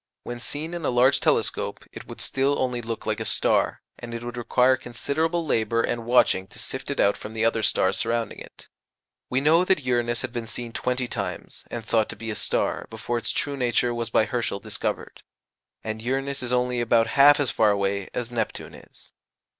[0.23, 4.15] When seen in a large telescope it would still only look like a star, and
[4.15, 7.99] it would require considerable labour and watching to sift it out from the other stars
[7.99, 8.67] surrounding it.
[9.29, 12.87] We know that Uranus had been seen twenty times, and thought to be a star,
[12.89, 15.21] before its true nature was by Herschel discovered;
[15.83, 19.11] and Uranus is only about half as far away as Neptune is.